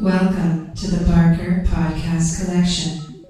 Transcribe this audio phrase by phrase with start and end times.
[0.00, 3.22] Welcome to the Barker Podcast Collection.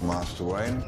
[0.00, 0.80] Master Wayne.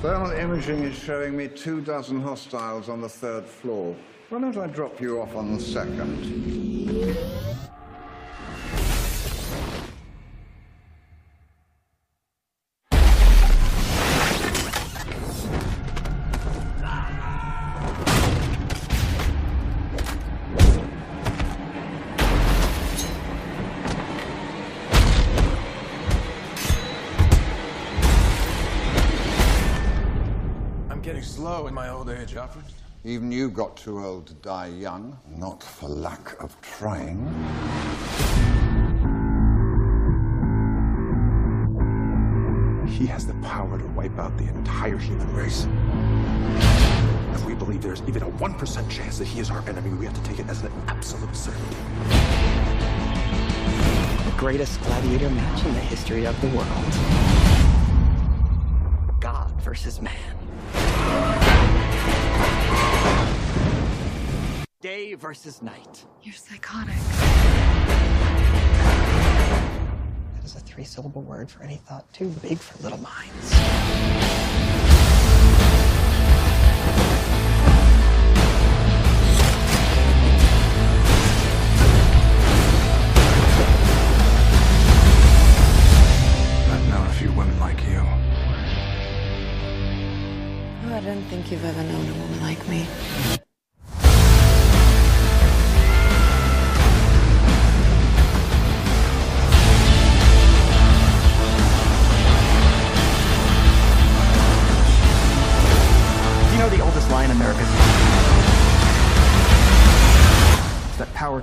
[0.00, 3.96] Thermal imaging is showing me two dozen hostiles on the third floor.
[4.28, 7.16] Why don't I drop you off on the second?
[31.08, 32.66] Getting slow in my old age, Alfred.
[33.02, 37.16] Even you got too old to die young, not for lack of trying.
[42.86, 45.66] He has the power to wipe out the entire human race.
[47.32, 50.14] If we believe there's even a 1% chance that he is our enemy, we have
[50.14, 51.76] to take it as an absolute certainty.
[54.26, 56.92] the greatest gladiator match in the history of the world.
[59.20, 60.37] God versus man.
[64.88, 66.06] Day versus night.
[66.22, 66.94] You're psychotic.
[70.34, 73.52] That is a three syllable word for any thought too big for little minds.
[86.72, 88.00] I've known a few women like you.
[90.86, 92.86] Oh, I don't think you've ever known a woman like me.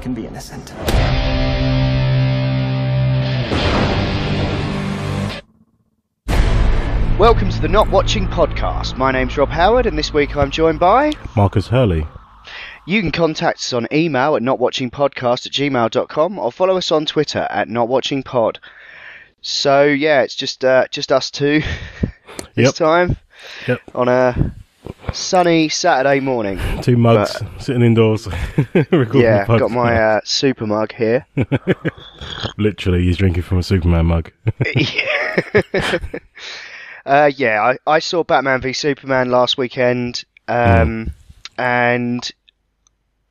[0.06, 0.72] Can be innocent.
[7.17, 8.98] Welcome to the Not Watching Podcast.
[8.98, 11.11] My name's Rob Howard, and this week I'm joined by.
[11.36, 12.05] Marcus Hurley.
[12.86, 17.48] You can contact us on email at notwatchingpodcast at gmail.com or follow us on Twitter
[17.49, 18.58] at notwatchingpod.
[19.42, 21.61] So, yeah, it's just uh, just us two
[22.55, 22.76] this Yep.
[22.76, 23.17] time
[23.67, 23.82] Yep.
[23.95, 24.55] on a
[25.15, 26.59] sunny Saturday morning.
[26.81, 28.27] Two mugs sitting indoors.
[28.73, 31.26] recording Yeah, got my uh, super mug here.
[32.58, 34.31] Literally, he's drinking from a Superman mug.
[37.05, 41.11] Uh, yeah, I, I saw Batman v Superman last weekend, um,
[41.55, 42.31] and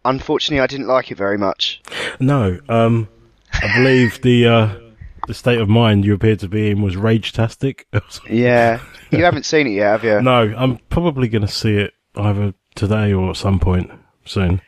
[0.04, 1.82] unfortunately, I didn't like it very much.
[2.20, 3.08] no, um,
[3.52, 4.78] I believe the uh,
[5.26, 7.86] the state of mind you appeared to be in was rage-tastic.
[8.28, 8.80] Yeah,
[9.10, 10.20] you haven't seen it yet, have you?
[10.22, 13.90] no, I'm probably going to see it either today or at some point
[14.24, 14.60] soon.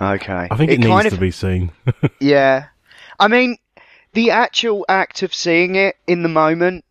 [0.00, 0.48] Okay.
[0.50, 1.72] I think it, needs kind of, to be seen.
[2.20, 2.66] Yeah,
[3.18, 3.56] I mean,
[4.12, 6.84] the actual act of seeing it in the moment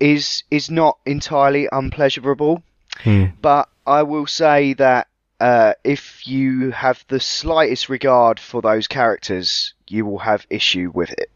[0.00, 2.62] is is not entirely unpleasurable,
[3.02, 3.26] Hmm.
[3.40, 5.08] but I will say that
[5.40, 11.10] uh, if you have the slightest regard for those characters, you will have issue with
[11.10, 11.30] it.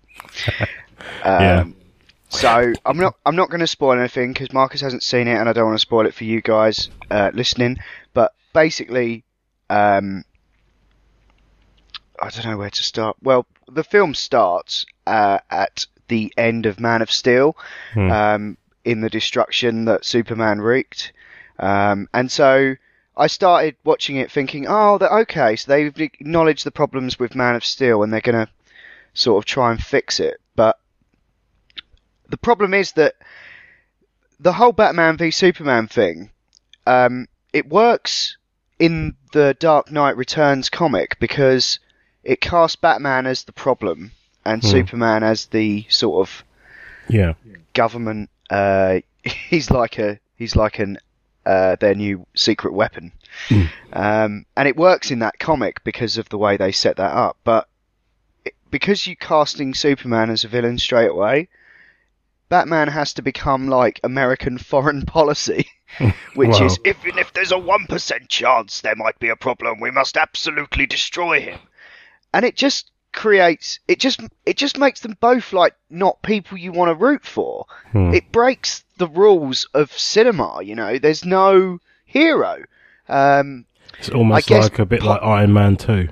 [1.25, 1.65] Um, Yeah.
[2.31, 5.49] So I'm not I'm not going to spoil anything because Marcus hasn't seen it, and
[5.49, 7.79] I don't want to spoil it for you guys uh, listening.
[8.13, 9.25] But basically,
[9.71, 10.25] um,
[12.21, 13.17] I don't know where to start.
[13.23, 17.57] Well, the film starts uh, at the end of Man of Steel,
[18.11, 21.13] um, in the destruction that Superman wreaked,
[21.59, 22.75] um, and so
[23.17, 27.55] I started watching it thinking, oh, that okay, so they've acknowledged the problems with Man
[27.55, 28.53] of Steel, and they're going to
[29.15, 30.41] sort of try and fix it.
[30.57, 30.79] But
[32.29, 33.17] the problem is that
[34.41, 36.31] the whole Batman v Superman thing,
[36.87, 38.37] um, it works
[38.79, 41.81] in the Dark Knight Returns comic because
[42.23, 44.13] it casts Batman as the problem
[44.45, 46.45] and Superman as the sort of
[47.09, 47.35] yeah,
[47.75, 48.31] government.
[48.49, 50.99] Uh, he's like a he's like an
[51.45, 53.13] uh, their new secret weapon,
[53.93, 57.37] um, and it works in that comic because of the way they set that up.
[57.45, 57.69] But
[58.45, 61.49] it, because you're casting Superman as a villain straight away,
[62.49, 65.67] Batman has to become like American foreign policy,
[66.35, 66.67] which Wow.
[66.67, 70.17] is even if there's a one percent chance there might be a problem, we must
[70.17, 71.59] absolutely destroy him.
[72.33, 76.73] And it just creates it just it just makes them both like not people you
[76.73, 77.67] want to root for.
[77.95, 80.99] It breaks the rules of cinema, you know.
[80.99, 82.65] There's no hero.
[83.09, 83.65] Um,
[83.99, 86.09] it's almost like a bit po- like Iron Man Two.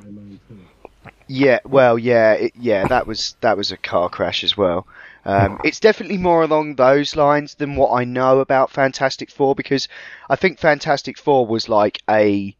[1.28, 4.86] Yeah, well, yeah, it, yeah, that was that was a car crash as well.
[5.26, 9.88] Um, it's definitely more along those lines than what I know about Fantastic Four because
[10.31, 12.56] I think Fantastic Four was like a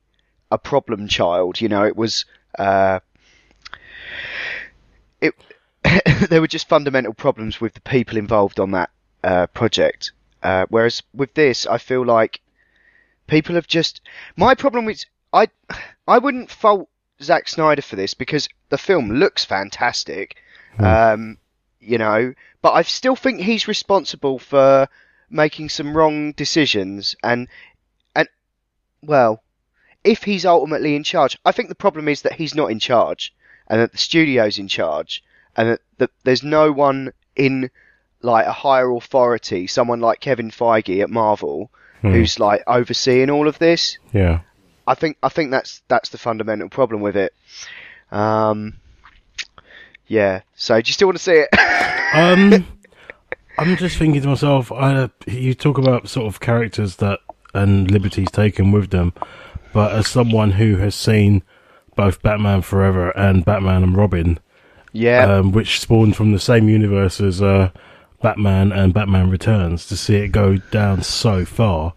[0.51, 1.61] a problem child.
[1.61, 2.25] You know, it was
[2.59, 2.99] uh,
[5.21, 5.35] it
[6.29, 8.91] there were just fundamental problems with the people involved on that
[9.23, 10.13] uh, project.
[10.43, 12.41] Uh, whereas with this, I feel like
[13.29, 14.01] people have just.
[14.37, 15.49] My problem is I
[16.09, 16.89] I wouldn't fault
[17.23, 20.37] Zack Snyder for this because the film looks fantastic,
[20.79, 21.39] um,
[21.87, 24.89] you know, but I still think he's responsible for
[25.31, 27.49] making some wrong decisions and
[28.15, 28.29] and
[29.03, 29.43] well,
[30.05, 33.35] if he's ultimately in charge, I think the problem is that he's not in charge
[33.69, 35.23] and that the studio's in charge
[35.57, 37.71] and that, that there's no one in
[38.23, 41.71] like a higher authority, someone like Kevin Feige at Marvel,
[42.03, 43.99] who's like overseeing all of this.
[44.13, 44.41] Yeah.
[44.87, 47.35] I think I think that's that's the fundamental problem with it.
[48.13, 48.75] Um,
[50.07, 50.43] yeah.
[50.55, 51.49] So do you still want to see it?
[52.17, 52.67] Um,
[53.59, 57.21] I'm just thinking to myself, I, you talk about sort of characters that
[57.53, 59.13] and liberties taken with them,
[59.73, 61.43] but as someone who has seen
[61.95, 64.39] both Batman Forever and Batman and Robin,
[64.93, 65.25] yeah.
[65.25, 67.71] um, which spawned from the same universe as uh,
[68.23, 71.95] Batman and Batman Returns, to see it go down so far,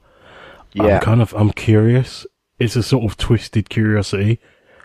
[0.73, 0.95] yeah.
[0.95, 2.25] I'm kind of I'm curious.
[2.59, 4.39] It's a sort of twisted curiosity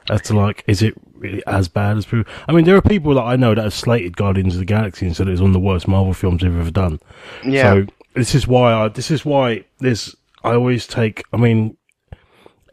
[0.08, 2.30] as to like, is it really as bad as people?
[2.48, 5.06] I mean, there are people that I know that have slated Guardians of the Galaxy
[5.06, 7.00] and said it was one of the worst Marvel films they've ever done.
[7.44, 7.62] Yeah.
[7.62, 11.24] So this is why I this is why this I always take.
[11.32, 11.76] I mean,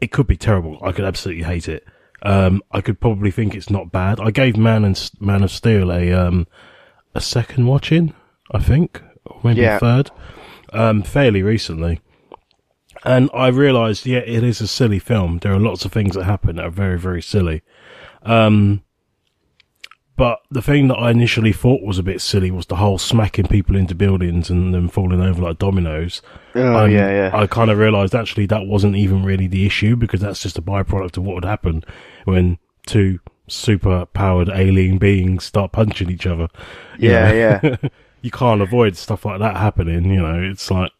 [0.00, 0.78] it could be terrible.
[0.82, 1.84] I could absolutely hate it.
[2.24, 4.20] Um, I could probably think it's not bad.
[4.20, 6.46] I gave Man and Man of Steel a um
[7.14, 8.14] a second watching,
[8.52, 9.76] I think, or maybe Yeah.
[9.76, 10.10] a third,
[10.72, 12.00] um, fairly recently.
[13.04, 15.38] And I realised, yeah, it is a silly film.
[15.38, 17.62] There are lots of things that happen that are very, very silly.
[18.24, 18.82] Um,
[20.16, 23.46] but the thing that I initially thought was a bit silly was the whole smacking
[23.46, 26.22] people into buildings and them falling over like dominoes.
[26.54, 27.30] Oh, Um, yeah, yeah.
[27.34, 30.62] I kind of realised actually that wasn't even really the issue because that's just a
[30.62, 31.82] byproduct of what would happen
[32.24, 36.48] when two super powered alien beings start punching each other.
[36.98, 37.76] Yeah, know?
[38.22, 40.92] you can't avoid stuff like that happening, you know, it's like,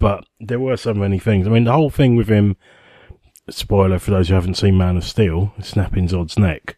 [0.00, 1.46] but there were so many things.
[1.46, 2.56] I mean, the whole thing with him,
[3.50, 6.76] spoiler for those who haven't seen Man of Steel, snapping Zod's neck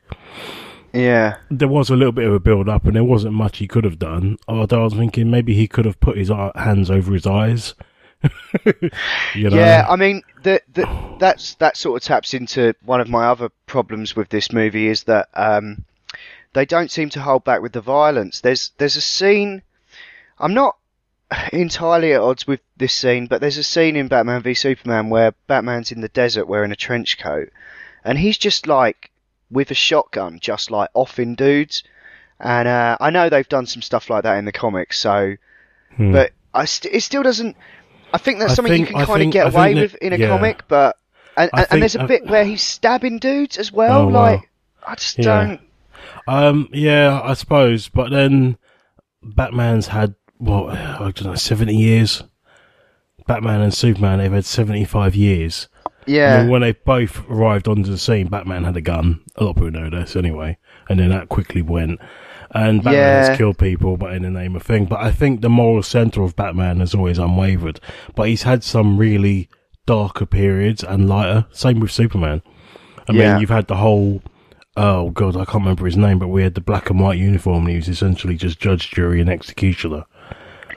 [0.92, 1.36] yeah.
[1.50, 3.84] there was a little bit of a build up and there wasn't much he could
[3.84, 4.38] have done.
[4.48, 7.74] Although I was thinking maybe he could have put his hands over his eyes.
[9.34, 9.56] you know?
[9.56, 13.50] Yeah, I mean, the, the, that's that sort of taps into one of my other
[13.66, 15.84] problems with this movie is that um,
[16.52, 18.40] they don't seem to hold back with the violence.
[18.40, 19.62] There's there's a scene.
[20.38, 20.76] I'm not
[21.52, 25.32] entirely at odds with this scene, but there's a scene in Batman v Superman where
[25.46, 27.50] Batman's in the desert wearing a trench coat,
[28.04, 29.10] and he's just like
[29.50, 31.82] with a shotgun, just like offing dudes.
[32.38, 35.34] And uh, I know they've done some stuff like that in the comics, so
[35.98, 37.56] but I st- it still doesn't.
[38.12, 38.52] I think that's Hmm.
[38.52, 40.28] I something think- you can kind of get I away think with in a yeah.
[40.28, 40.96] comic, but
[41.36, 44.02] and, and, and there's a think- bit where he's stabbing dudes as well.
[44.02, 44.22] Oh, wow.
[44.32, 44.50] like
[44.86, 45.24] I just Yeah.
[45.24, 45.60] don't.
[46.26, 47.88] Um, yeah, I suppose.
[47.88, 48.56] But then
[49.22, 52.22] Batman's had what I don't know, seventy years.
[53.26, 55.68] Batman and Superman, they've had seventy-five years.
[56.06, 59.20] Yeah, when they both arrived onto the scene, Batman had a gun.
[59.36, 60.56] A lot of people know this anyway,
[60.88, 62.00] and then that quickly went.
[62.52, 63.26] And Batman Yeah.
[63.28, 64.86] has killed people, but in the name of thing.
[64.86, 67.78] But I think the moral center of Batman has always unwavered.
[68.16, 69.48] But he's had some really
[69.86, 71.46] darker periods and lighter.
[71.52, 72.42] Same with Superman.
[73.08, 73.32] I Yeah.
[73.34, 74.22] mean, you've had the whole.
[74.76, 77.64] Oh god, I can't remember his name, but we had the black and white uniform.
[77.66, 80.04] and He was essentially just judge, jury, and executioner.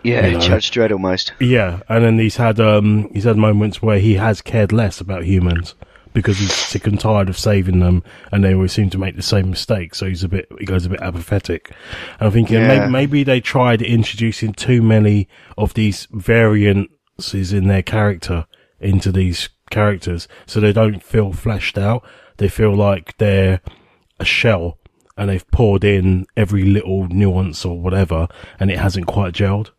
[0.03, 0.39] Yeah, you know.
[0.39, 1.33] Judge Dredd almost.
[1.39, 5.23] Yeah, and then he's had um he's had moments where he has cared less about
[5.25, 5.75] humans
[6.13, 9.23] because he's sick and tired of saving them, and they always seem to make the
[9.23, 9.95] same mistake.
[9.95, 11.69] So he's a bit he goes a bit apathetic.
[12.19, 12.67] And I'm thinking Yeah.
[12.67, 18.45] maybe, maybe they tried introducing too many of these variances in their character
[18.79, 22.03] into these characters, so they don't feel fleshed out.
[22.37, 23.61] They feel like they're
[24.19, 24.77] a shell.
[25.15, 28.27] And they've poured in every little nuance or whatever,
[28.59, 29.69] and it hasn't quite gelled.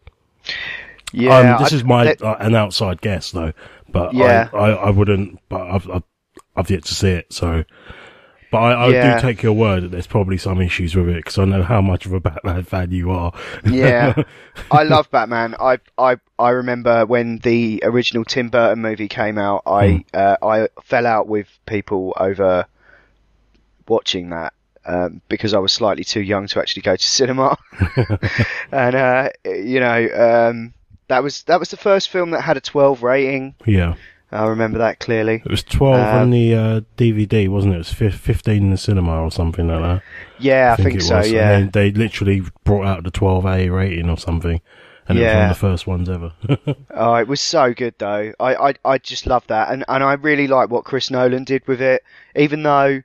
[1.13, 3.53] Yeah, um, this I- is my that- uh, an outside guess though,
[3.91, 4.49] but Yeah.
[4.53, 5.39] I, I, I wouldn't.
[5.49, 6.03] But I've, I've
[6.57, 7.65] I've yet to see it, so.
[8.51, 9.17] But I, Yeah.
[9.17, 11.81] do take your word that there's probably some issues with it because I know how
[11.81, 13.33] much of a Batman fan you are.
[13.65, 14.15] yeah,
[14.71, 15.57] I love Batman.
[15.59, 19.63] I I I remember when the original Tim Burton movie came out.
[19.67, 19.99] I Hmm.
[20.15, 22.67] uh, I fell out with people over
[23.89, 24.54] watching that.
[24.87, 27.57] Um, because I was slightly too young to actually go to cinema,
[28.73, 30.09] and uh, you know
[30.51, 30.75] um,
[31.09, 33.55] that was that was the first film that had a 12 rating.
[33.67, 33.95] yeah,
[34.31, 35.43] I remember that clearly.
[35.45, 37.77] it was 12 Um, on the uh, DVD, wasn't it?
[37.77, 40.03] It was fif- 15 in the cinema or something like that.
[40.39, 41.19] Yeah, I, think, it so.
[41.19, 41.31] was.
[41.31, 44.61] Yeah, they, they literally brought out the 12A rating or something,
[45.09, 46.33] and it was one of the first ones ever.
[46.97, 48.33] Oh, it was so good though.
[48.39, 51.67] I, I, I just love that, and and I really like what Chris Nolan did
[51.67, 52.03] with it.
[52.37, 53.03] Even though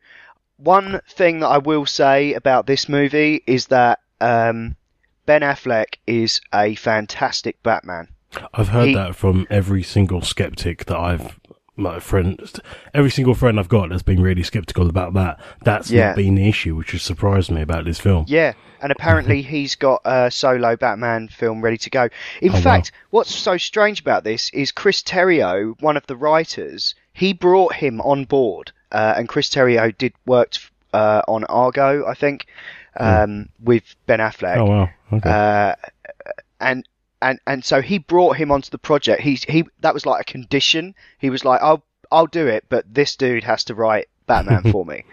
[0.60, 4.76] one thing that I will say about this movie is that um,
[5.26, 8.08] Ben Affleck is a fantastic Batman.
[8.54, 11.40] I've heard He- that from every single skeptic that I've
[11.76, 12.38] my friend,
[12.94, 15.40] every single friend I've got that's been really skeptical about that.
[15.64, 16.08] That's Yeah.
[16.08, 18.26] not been the issue, which has surprised me about this film.
[18.28, 18.52] Yeah,
[18.82, 22.10] and apparently he's got a solo Batman film ready to go.
[22.42, 22.60] In Oh, wow.
[22.60, 27.76] fact, what's so strange about this is Chris Terrio, one of the writers, he brought
[27.76, 32.48] him on board, uh, and Chris Terrio did worked uh, on Argo, I think,
[33.00, 34.56] um, with Ben Affleck.
[34.56, 34.62] Hmm.
[34.62, 34.90] Oh wow.
[35.14, 35.30] Okay.
[35.30, 35.76] Uh,
[36.60, 36.88] and
[37.22, 39.22] and and so he brought him onto the project.
[39.22, 40.96] He's he that was like a condition.
[41.18, 44.86] He was like, I'll I'll do it, but this dude has to write Batman for
[44.86, 45.04] me.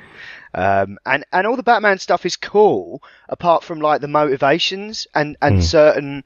[0.54, 5.36] Um, and and all the Batman stuff is cool, apart from like the motivations and
[5.42, 6.24] and certain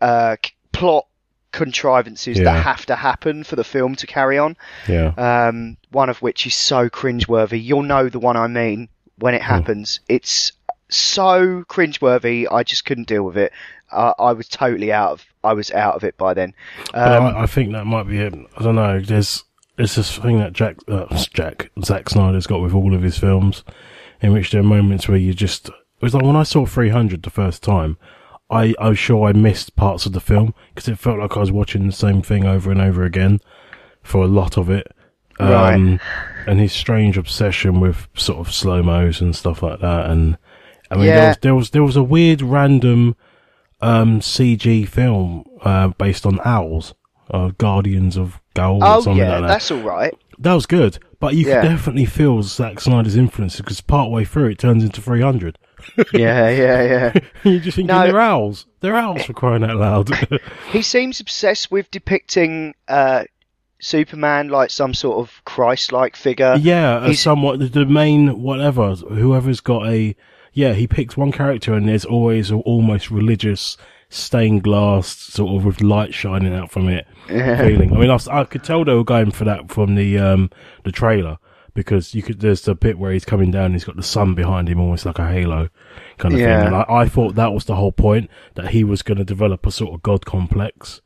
[0.00, 0.36] uh,
[0.72, 1.06] plot
[1.54, 2.44] contrivances Yeah.
[2.44, 4.56] that have to happen for the film to carry on.
[4.88, 5.12] yeah.
[5.16, 7.62] Um, one of which is so cringeworthy.
[7.62, 9.54] You'll know the one I mean when it Hmm.
[9.54, 10.00] happens.
[10.08, 10.52] It's
[10.88, 12.46] so cringeworthy.
[12.50, 13.52] I just couldn't deal with it.
[13.92, 15.24] Uh, I was totally out of.
[15.44, 16.52] I was out of it by then.
[16.94, 18.34] Um, I, I think that might be it.
[18.56, 19.00] I don't know.
[19.00, 19.44] There's
[19.76, 23.62] there's this thing that Jack uh, Jack Zack Snyder's got with all of his films,
[24.20, 25.68] in which there are moments where you just.
[25.68, 27.96] It was like when I saw 300 the first time.
[28.50, 31.40] I, I was sure I missed parts of the film because it felt like I
[31.40, 33.40] was watching the same thing over and over again
[34.02, 34.86] for a lot of it.
[35.40, 35.74] Right.
[35.74, 35.98] Um,
[36.46, 40.10] and his strange obsession with sort of slow mos and stuff like that.
[40.10, 40.38] And
[40.90, 43.16] I mean, there was there was there was a weird random
[43.80, 46.94] um, CG film uh, based on owls,
[47.30, 49.46] uh, Guardians of Ga'Hoole or oh something yeah, like that.
[49.48, 50.14] that's all right.
[50.38, 51.62] That was good, but you Yeah.
[51.62, 55.58] could definitely feel Zack Snyder's influence because partway through it turns into 300.
[56.12, 57.12] yeah, yeah, yeah.
[57.44, 58.02] you just thinking No.
[58.06, 58.66] they're owls.
[58.80, 60.10] They're owls for crying out loud.
[60.70, 63.24] He seems obsessed with depicting uh,
[63.80, 66.56] Superman like some sort of Christ-like figure.
[66.58, 68.94] yeah, He's- somewhat the, the main whatever.
[68.94, 70.16] Whoever's got a
[70.52, 73.76] yeah, he picks one character and there's always a almost religious
[74.08, 77.92] stained glass sort of with light shining out from it feeling.
[77.92, 80.50] I mean, I, I could tell they were going for that from the um
[80.84, 81.38] the trailer
[81.74, 82.40] because you could.
[82.40, 83.66] There's the bit where he's coming down.
[83.66, 85.68] and He's got the sun behind him, almost like a halo
[86.18, 86.58] kind of Yeah.
[86.58, 86.66] thing.
[86.68, 89.66] And I, I thought that was the whole point that he was going to develop
[89.66, 91.00] a sort of god complex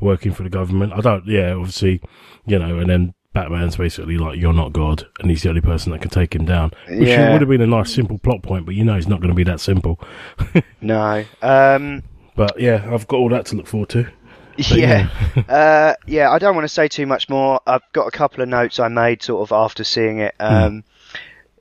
[0.00, 0.92] working for the government.
[0.92, 1.26] I don't.
[1.26, 2.00] Yeah, obviously,
[2.46, 3.14] you know, and then.
[3.34, 6.44] Batman's basically like you're not God, and he's the only person that can take him
[6.44, 6.70] down.
[6.88, 7.32] Which Yeah.
[7.32, 9.34] would have been a nice simple plot point, but you know it's not going to
[9.34, 9.98] be that simple.
[10.80, 11.24] No.
[11.42, 12.04] Um,
[12.36, 14.06] But yeah, I've got all that to look forward to.
[14.56, 15.08] Yeah.
[15.48, 17.60] uh, yeah, I don't want to say too much more.
[17.66, 20.34] I've got a couple of notes I made sort of after seeing it.
[20.40, 20.46] Hmm.
[20.46, 20.84] Um,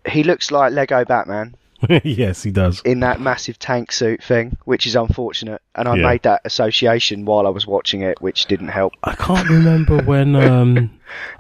[0.07, 1.55] He looks like Lego Batman
[2.03, 2.81] yes, he does.
[2.85, 5.61] in that massive tank suit thing, which is unfortunate.
[5.75, 6.07] And I Yeah.
[6.07, 8.93] made that association while I was watching it, which didn't help.
[9.03, 10.35] I can't remember when.
[10.35, 10.91] Um,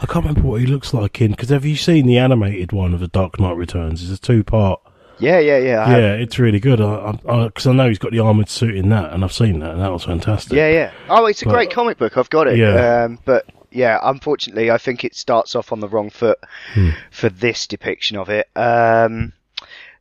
[0.01, 1.31] I can't remember what he looks like in.
[1.31, 4.03] Because have you seen the animated one of the Dark Knight Returns?
[4.03, 4.81] It's a two part.
[5.23, 5.81] Yeah, yeah, yeah.
[5.81, 5.99] I have.
[6.01, 6.81] Yeah, it's really good.
[6.81, 9.31] I because I, 'cause I know he's got the armored suit in that, and I've
[9.33, 10.53] seen that, and that was fantastic.
[10.53, 10.91] Yeah, yeah.
[11.09, 12.17] Oh, it's a But- great comic book.
[12.17, 12.57] I've got it.
[12.57, 13.03] Yeah.
[13.05, 16.37] Um, but yeah, unfortunately, I think it starts off on the wrong foot
[16.73, 16.89] Hmm.
[17.11, 18.47] for this depiction of it.
[18.55, 19.33] Um,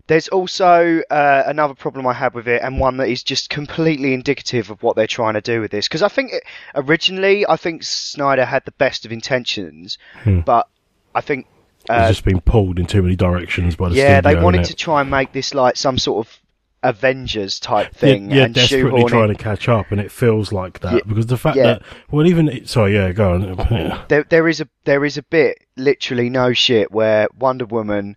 [0.08, 4.12] there's also uh, another problem I had with it, and one that is just completely
[4.14, 5.86] indicative of what they're trying to do with this.
[5.88, 6.42] Because I think it,
[6.74, 9.98] originally, I think Snyder had the best of intentions,
[10.44, 10.66] but
[11.14, 11.46] I think
[11.82, 14.38] It's uh, just been pulled in too many directions by the yeah, studio.
[14.38, 16.38] they wanted to try and make this like some sort of
[16.84, 20.52] Avengers type thing yeah, yeah and desperately trying in to catch up, and it feels
[20.52, 21.62] like that Yeah, because the fact yeah.
[21.64, 23.42] that well, even it- sorry, yeah, go on.
[23.70, 24.04] Yeah.
[24.08, 28.16] there there is a there is a bit literally no shit where Wonder Woman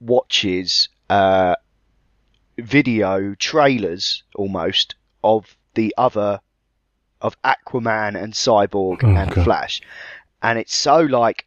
[0.00, 1.54] watches uh
[2.58, 6.40] video trailers almost of the other
[7.20, 9.44] of Aquaman and Cyborg Oh, and God.
[9.44, 9.80] Flash
[10.42, 11.46] and it's so like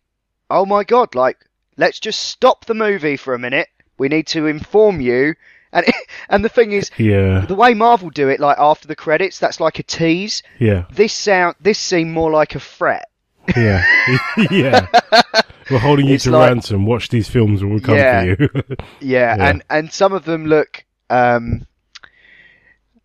[0.50, 1.38] oh my god like
[1.78, 5.34] let's just stop the movie for a minute we need to inform you
[5.74, 5.86] and
[6.30, 9.60] and the thing is yeah, the way Marvel do it like after the credits that's
[9.60, 13.10] like a tease yeah, this sound this seemed more like a threat
[13.56, 13.86] yeah,
[14.52, 14.88] yeah.
[15.72, 16.86] We're holding you It's to like- ransom.
[16.86, 18.22] Watch these films, or we'll come Yeah.
[18.36, 18.50] for you.
[19.00, 19.50] Yeah, Yeah.
[19.50, 21.66] and and some of them look um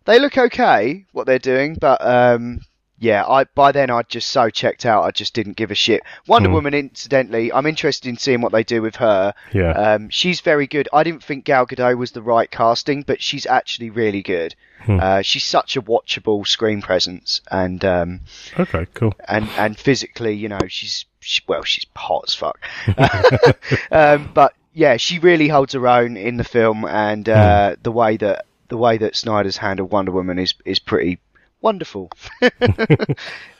[0.05, 2.59] they look okay what they're doing, but um
[3.03, 6.01] yeah, I by then I'd just so checked out I just didn't give a shit.
[6.27, 6.55] Wonder Hmm.
[6.55, 9.33] Woman incidentally, I'm interested in seeing what they do with her.
[9.51, 10.87] yeah, Um she's very good.
[10.93, 14.55] I didn't think Gal Gadot was the right casting, but she's actually really good.
[14.85, 14.99] Hmm.
[14.99, 18.19] Uh, she's such a watchable screen presence and um
[18.59, 19.13] okay, cool.
[19.27, 22.59] and and physically, you know, she's she, well, she's hot as fuck.
[23.91, 28.17] um, but yeah, she really holds her own in the film, and uh, the way
[28.17, 31.19] that the way that Snyder's handled Wonder Woman is is pretty
[31.63, 32.11] wonderful.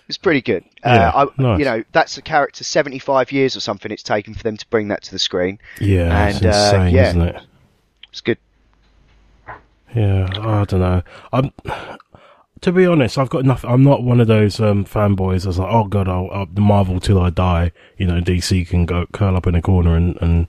[0.09, 0.65] It's pretty good.
[0.85, 1.59] Yeah, uh, I, nice.
[1.59, 4.89] You know, that's a character 75 years or something it's taken for them to bring
[4.89, 5.59] that to the screen.
[5.79, 7.09] Yeah, it's And, uh, insane, yeah.
[7.09, 7.41] isn't it?
[8.09, 8.37] It's good.
[9.95, 11.03] Yeah, I don't know.
[11.31, 11.51] I'm
[12.61, 13.69] to be honest, I've got nothing.
[13.69, 17.19] I'm not one of those um, fanboys that's like, oh god, I'll, the Marvel till
[17.19, 17.71] I die.
[17.97, 20.47] You know, DC can go curl up in a corner and, and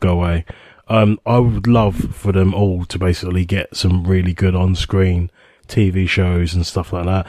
[0.00, 0.44] go away.
[0.88, 5.30] Um, I would love for them all to basically get some really good on-screen
[5.70, 7.26] TV shows and stuff like that.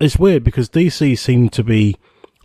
[0.00, 1.96] It's weird because DC seem to be,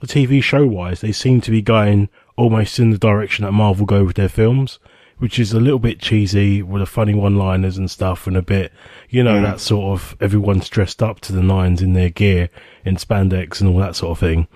[0.04, 4.06] TV show wise, they seem to be going almost in the direction that Marvel go
[4.06, 4.80] with their films,
[5.18, 8.72] which is a little bit cheesy with the funny one-liners and stuff and a bit,
[9.10, 12.50] you know, that sort of everyone's dressed up to the nines in their gear
[12.86, 14.48] in spandex and all that sort of thing.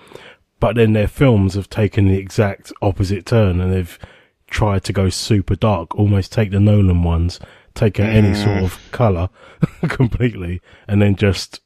[0.60, 3.98] But then their films have taken the exact opposite turn and they've
[4.46, 7.38] tried to go super dark, almost take the Nolan ones,
[7.74, 9.28] take out any sort of colour
[9.88, 11.60] completely, and then just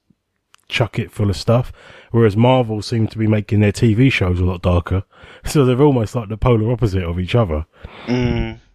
[0.69, 1.73] chuck it full of stuff.
[2.11, 5.05] Whereas Marvel seem to be making their TV shows a lot darker,
[5.45, 7.67] so they're almost like the polar opposite of each other.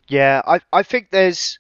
[0.08, 1.60] Yeah, I I think there's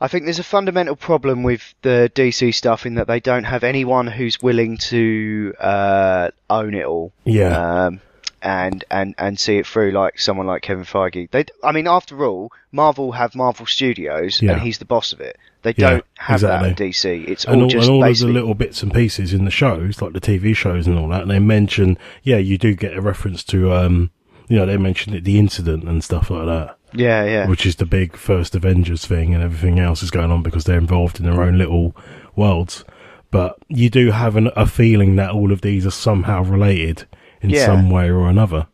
[0.00, 3.64] I think there's a fundamental problem with the DC stuff in that they don't have
[3.64, 7.12] anyone who's willing to uh, own it all.
[7.24, 7.84] Yeah.
[7.86, 8.00] Um,
[8.42, 11.30] and, and, and see it through like someone like Kevin Feige.
[11.30, 14.52] They, I mean, after all, Marvel have Marvel Studios, Yeah.
[14.52, 15.36] and he's the boss of it.
[15.62, 16.74] They Yeah, don't have that in.
[16.74, 17.28] DC.
[17.28, 19.50] It's and all all, just and all of the little bits and pieces in the
[19.50, 22.96] shows, like the TV shows and all that, And they mention, yeah, you do get
[22.96, 24.10] a reference to, um,
[24.48, 26.76] you know, they mention it, the incident and stuff like that.
[26.94, 30.42] yeah, yeah, which is the big first Avengers thing, and everything else is going on
[30.42, 31.94] because they're involved in their own little
[32.34, 32.84] worlds.
[33.30, 37.06] But you do have an, a feeling that all of these are somehow related
[37.40, 37.66] in Yeah.
[37.66, 38.66] some way or another.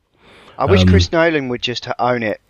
[0.58, 2.40] I wish um, Chris Nolan would just own it.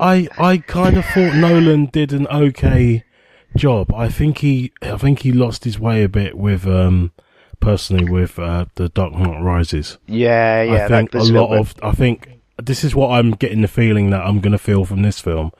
[0.00, 3.04] I I kind of thought Nolan did an okay
[3.56, 3.92] job.
[3.94, 7.12] I think he I think he lost his way a bit with um
[7.60, 9.98] personally with uh, the Dark Knight Rises.
[10.08, 10.84] Yeah, yeah.
[10.84, 14.22] I think a lot of I think this is what I'm getting the feeling that
[14.26, 15.52] I'm going to feel from this film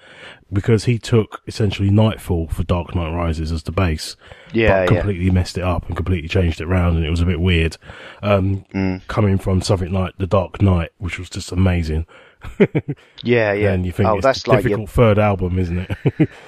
[0.52, 4.16] because he took essentially Knightfall for Dark Knight Rises as the base,
[4.52, 5.00] Yeah, but yeah.
[5.00, 7.76] completely messed it up and completely changed it around, and it was a bit weird.
[8.22, 9.06] Um, Mm.
[9.08, 12.06] Coming from something like The Dark Knight, which was just amazing,
[13.22, 13.72] yeah, yeah.
[13.72, 15.78] and you think oh, it's that's like your difficult third album, isn't
[16.18, 16.28] it?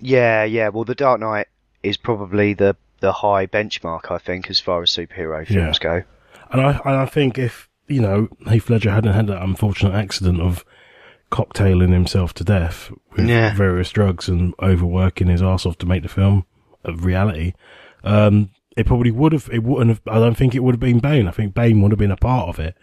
[0.00, 0.68] Yeah, yeah.
[0.68, 1.46] Well, The Dark Knight
[1.82, 6.02] is probably the the high benchmark, I think, as far as superhero films go.
[6.50, 10.40] And I, and I think if, you know, Heath Ledger hadn't had that unfortunate accident
[10.40, 10.64] of
[11.30, 13.54] cocktailing himself to death with Yeah.
[13.54, 16.44] various drugs and overworking his arse off to make the film
[16.84, 17.52] a reality,
[18.04, 20.98] um, it probably would have, it wouldn't have, I don't think it would have been
[21.00, 21.28] Bane.
[21.28, 22.74] I think Bane would have been a part of it.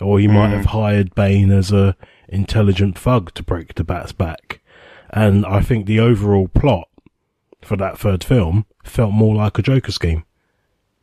[0.00, 1.96] Or he might have hired Bane as a
[2.28, 4.60] intelligent thug to break the bat's back.
[5.10, 6.88] And I think the overall plot
[7.62, 10.24] for that third film felt more like a Joker scheme.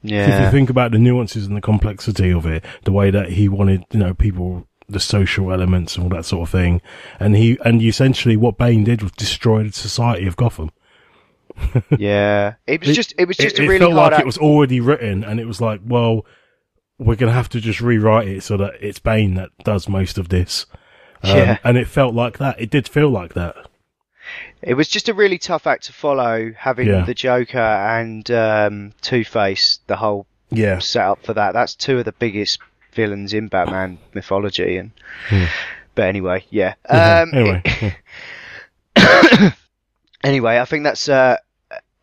[0.04, 0.28] Yeah.
[0.28, 3.48] If you think about the nuances and the complexity of it, the way that he
[3.48, 6.82] wanted, you know, people, the social elements and all that sort of thing,
[7.20, 10.72] and he, and essentially what Bane did was destroy the society of Gotham.
[11.98, 12.56] yeah.
[12.68, 14.80] It was just, it was just it, a it felt like act- it was already
[14.80, 16.26] written, and it was like, well,
[16.98, 20.30] we're gonna have to just rewrite it so that it's Bane that does most of
[20.30, 20.66] this.
[21.24, 21.58] Um, Yeah.
[21.64, 22.60] and it felt like that.
[22.60, 23.56] It did feel like that.
[24.62, 27.04] It was just a really tough act to follow, having Yeah.
[27.06, 31.54] the Joker and um, Two Face, the whole Yeah, setup for that.
[31.54, 32.60] That's two of the biggest
[33.00, 34.92] villains in Batman mythology, and
[35.96, 36.74] but anyway, yeah.
[36.90, 37.38] Um, Hmm.
[37.38, 37.62] anyway,
[38.98, 39.52] yeah.
[40.24, 41.38] anyway, I think that's uh,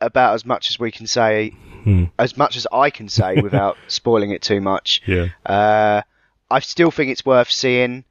[0.00, 1.50] about as much as we can say,
[1.84, 2.04] Hmm.
[2.18, 5.02] as much as I can say without spoiling it too much.
[5.06, 6.02] yeah, Uh,
[6.50, 8.04] I still think it's worth seeing,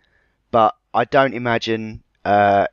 [0.52, 2.68] but I don't imagine uh,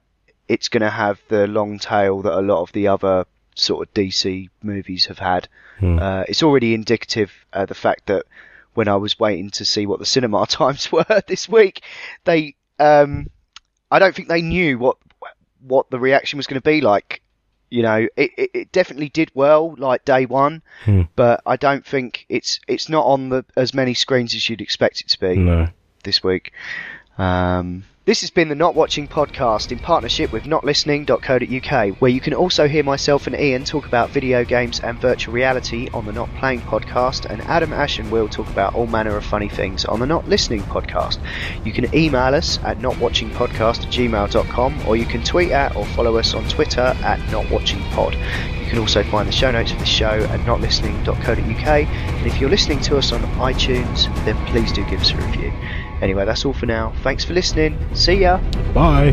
[0.49, 3.25] it's going to have the long tail that a lot of the other
[3.57, 5.49] sort of DC movies have had.
[5.83, 8.25] Uh, it's already indicative uh, the fact that
[8.75, 11.83] when I was waiting to see what the cinema times were this week,
[12.25, 13.29] they um,
[13.91, 14.97] I don't think they knew what
[15.61, 17.23] what the reaction was going to be like.
[17.71, 20.63] You know, it, it, it definitely did well, like day one,
[21.17, 25.01] but I don't think it's it's not on the as many screens as you'd expect
[25.01, 25.69] it to be no.
[26.05, 26.53] this week.
[27.17, 32.35] Um, this has been the Not Watching podcast in partnership with notlistening.co.uk, where you can
[32.35, 36.29] also hear myself and Ian talk about video games and virtual reality on the Not
[36.35, 40.01] Playing podcast, and Adam Ash and Will talk about all manner of funny things on
[40.01, 41.21] the Not Listening podcast.
[41.65, 46.17] You can email us at notwatchingpodcast at gmail.com, or you can tweet at or follow
[46.17, 48.15] us on Twitter at notwatchingpod.
[48.65, 52.51] You can also find the show notes for the show at notlistening.co.uk, and if you're
[52.51, 55.53] listening to us on iTunes, then please do give us a review.
[56.03, 56.93] Anyway, that's all for now.
[57.03, 57.79] Thanks for listening.
[57.95, 58.39] See ya.
[58.75, 59.13] Bye.